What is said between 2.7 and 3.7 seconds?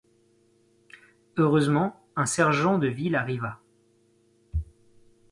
de ville arriva.